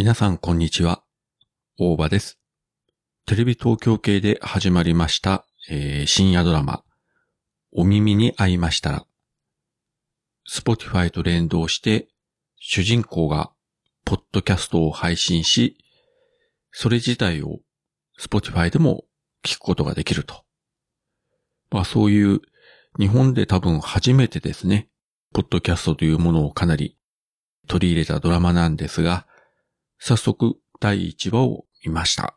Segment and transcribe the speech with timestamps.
[0.00, 1.02] 皆さんこんにちは。
[1.76, 2.38] 大場です。
[3.26, 6.82] テレビ東京系で始まりました、えー深夜ドラマ、
[7.70, 9.04] お耳に合いましたら、
[10.50, 12.08] Spotify と連動して、
[12.56, 13.52] 主人公が
[14.06, 15.76] ポッドキャストを配信し、
[16.72, 17.58] それ自体を
[18.18, 19.04] Spotify でも
[19.44, 20.46] 聞くことができると。
[21.70, 22.40] まあそういう
[22.98, 24.88] 日本で多分初めてですね、
[25.34, 26.96] ポッドキャストというものをかなり
[27.68, 29.26] 取り入れたドラマなんですが、
[30.00, 32.36] 早速第1話を見ました。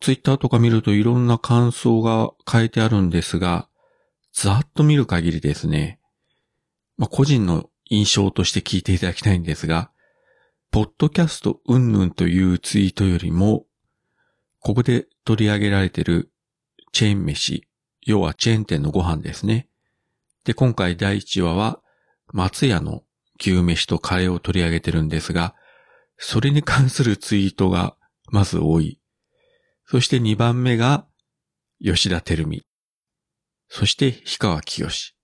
[0.00, 3.68] ツイッターとか見るといろんな感想が書いてあるんですが、
[4.34, 5.98] ざっと見る限りですね、
[6.98, 9.90] まあ、個人の印象として聞いていただきたいんですが、
[10.70, 13.64] ポッドキャストうんぬんというツイートよりも、
[14.60, 16.30] ここで取り上げられている
[16.92, 17.66] チェーン飯、
[18.02, 19.68] 要はチェーン店のご飯ですね。
[20.44, 21.80] で、今回第1話は
[22.32, 23.02] 松屋の
[23.40, 25.54] 牛飯とカレーを取り上げてるんですが、
[26.16, 27.96] それに関するツイートが
[28.30, 29.00] まず多い。
[29.86, 31.06] そして2番目が
[31.82, 32.66] 吉田照美。
[33.68, 35.16] そして氷川きよし。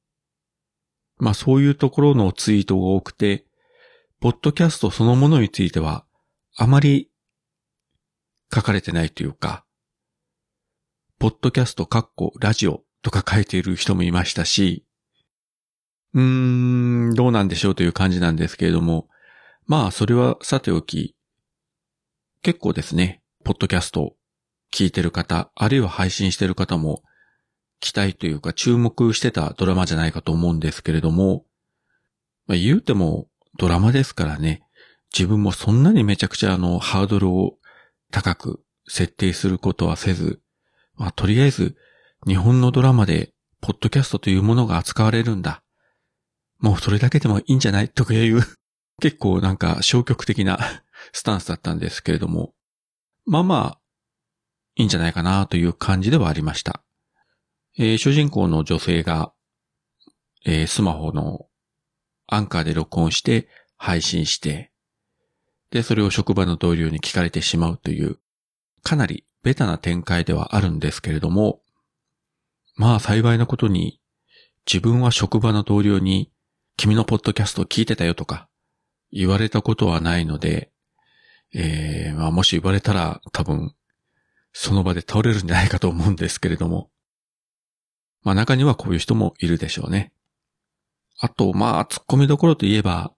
[1.19, 3.47] まあそういうところのツイートが多くて、
[4.21, 6.05] ポッドキャストそのものについては
[6.57, 7.11] あまり
[8.53, 9.65] 書かれてないというか、
[11.19, 14.87] ポッドキャストカッコラジオとか書いている人もいましたし、
[16.15, 19.10] うーん、どうなんでしょうという感じなんですけれども、
[19.71, 21.15] まあそれはさておき、
[22.43, 24.17] 結構ですね、ポッドキャスト
[24.75, 27.05] 聞いてる方、あるいは配信してる方も
[27.79, 31.45] 期待というか注目してたドラマじゃないかと思うんですけれども、
[32.49, 34.61] まあ、言うてもドラマですからね、
[35.17, 37.55] 自分もそんなにめちゃくちゃあのハードルを
[38.11, 40.41] 高く設定することはせず、
[40.97, 41.77] まあ、とりあえず
[42.27, 45.63] 日本のドラマでポッドキャストというものが扱われるんだ。
[46.59, 47.89] もうそれだけでもいいんじゃない？
[47.89, 48.43] とかいう
[49.01, 50.59] 結構なんか消極的な
[51.13, 52.55] スタンスだったんですけれども、
[53.27, 53.81] まあまあ、
[54.77, 56.83] いいんじゃないかなという感じではありました。
[57.77, 59.33] えー主人公の女性が、
[60.45, 61.47] えースマホの
[62.27, 64.71] アンカーで録音して配信して、
[65.71, 68.19] で、それを職場の同僚に聞かれてしまうという、
[68.83, 71.63] かなりベタな展開ではあるんですけれども、
[72.77, 74.01] まあ幸いなことに、
[74.67, 76.31] 自分は職場の同僚に、
[76.77, 78.50] 君のポッドキャストを聞いてたよとか、
[79.13, 80.71] 言われたことはないので、
[81.55, 83.75] えー、まあもし言われたら多分、
[84.53, 86.91] その場で倒れるんじゃないかと思うんですけれども、
[88.23, 90.13] まあ中にはこういう人もいるでしょうね。
[91.21, 93.13] あと、まあ、突っ込みどころといえば、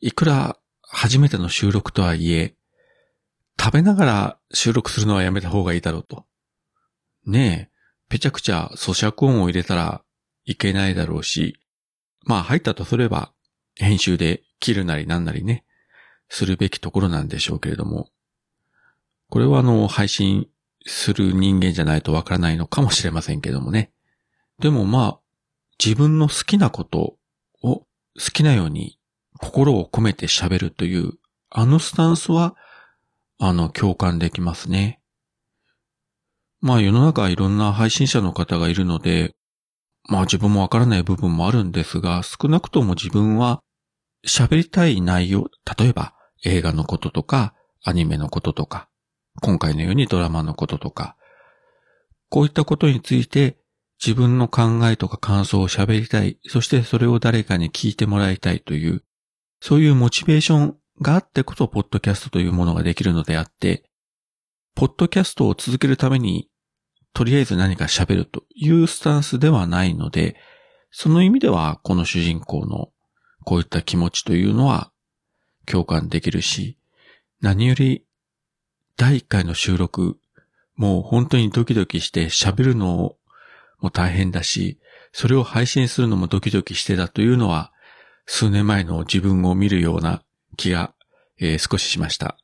[0.00, 2.56] いくら初めての収録とはいえ、
[3.58, 6.24] 食べながら収録するのはやめた方がいいだろうと。
[7.24, 7.76] ねえ、
[8.08, 10.02] ぺちゃくちゃ咀嚼音を入れたら
[10.44, 11.60] いけないだろうし、
[12.24, 13.32] まあ入ったとすれば、
[13.76, 15.64] 編集で切るなりなんなりね、
[16.28, 18.08] するべきところなんでしょうけれども、
[19.28, 20.48] これはあの、配信
[20.86, 23.92] する人間じゃないとわからないのかもしれませんけどもね。
[24.60, 25.20] でもまあ、
[25.84, 27.16] 自分の好きなこと
[27.62, 27.86] を好
[28.32, 28.98] きなように
[29.38, 31.12] 心を込めて喋るという、
[31.48, 32.54] あのスタンスは、
[33.38, 35.00] あの、共感できますね。
[36.60, 39.34] まあ世の中いろんな配信者の方がいるので、
[40.08, 43.62] まあ自分もわからない部分もあるんですが、少なくとも自分は
[44.26, 45.48] 喋りたい内容、
[45.78, 46.14] 例えば
[46.44, 48.88] 映画のこととか、アニメのこととか、
[49.40, 51.16] 今回のようにドラマのこととか、
[52.28, 53.58] こういったことについて
[54.04, 59.04] 自分の考えとか感想を喋りたい、そしてそれを誰かに聞いてもらいたいという、
[59.60, 63.84] そういうモチベーションがあってこそ、ポッドキャストというものができるのであって、
[64.74, 66.48] ポッドキャストを続けるために、
[67.12, 70.36] とりあえず何か喋るというスタンスではないので、
[70.90, 72.88] その意味では、この主人公の
[73.44, 74.92] こういった気持ちというのは
[75.66, 76.76] 共感できるし、
[77.40, 78.04] 何より
[78.96, 80.18] 第1回の収録、
[80.76, 83.16] もう本当にドキドキして喋るの
[83.80, 84.78] も大変だし、
[85.12, 87.72] それを配信するのもドキドキしてたというのは、
[88.26, 90.22] 数年前の自分を見るような
[90.56, 90.94] 気が、
[91.38, 92.36] えー少ししました。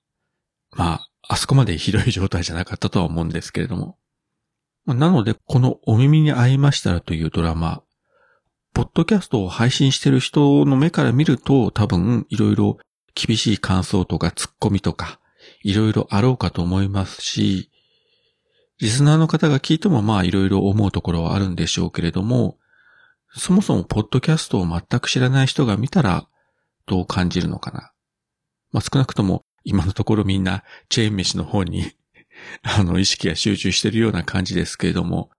[0.72, 3.98] まあ、あそこまでひどい状態じゃなかったとは思うんですけれども。
[4.86, 7.82] なので、このお耳に合いましたらというドラマ、
[8.76, 12.76] ポッドキャストを配信してる人の目から見ると多分いろいろ
[13.14, 15.18] 厳しい感想とかツッコミとか
[15.62, 17.70] いろいろあろうかと思いますし、
[18.78, 22.58] リスナーの方が聞いてもまあいろいろ思うところはあるんでしょうけれども、
[23.34, 26.28] そもそもポッドキャストを全く知らない人が見たら
[26.84, 27.92] どう感じるのかな。
[28.72, 31.92] まあ少なくとも今のところみんなチェーン飯の方に
[32.62, 35.30] あの意識が集中しているような感じですけれども、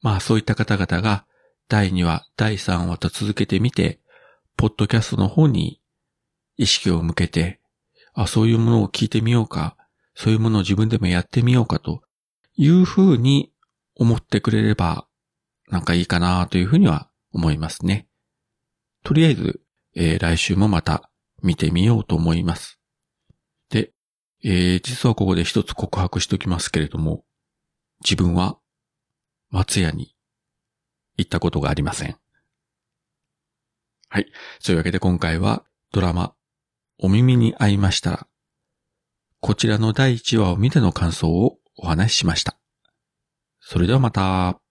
[0.00, 1.26] まあそういった方々が
[1.68, 4.00] 第2話、第3話と続けてみて、
[4.56, 5.80] ポッドキャストの方に
[6.56, 7.60] 意識を向けて、
[8.12, 9.76] あ、そういうものを聞いてみようか、
[10.14, 12.02] そういうものを自分でもやってみようかと
[12.56, 13.52] いうふうに
[13.96, 15.06] 思ってくれれば、
[15.68, 18.06] なんかいいかなというふうには思いますね。
[19.02, 19.60] とりあえず、
[19.96, 21.10] えー、来週もまた
[21.42, 22.78] 見てみようと思います。
[23.70, 23.92] で、
[24.42, 27.24] えー、実はここで一つ告白しておきますけれども、
[28.02, 28.58] 自分は
[29.50, 30.13] 松屋に
[31.16, 32.16] 行ったことがありません。
[34.08, 34.26] はい。
[34.60, 36.34] そういうわけで今回はドラマ、
[36.98, 38.26] お耳に合いましたら、
[39.40, 42.56] こちらの第1話を見ての感想をお話ししました。
[43.60, 44.63] それではまた。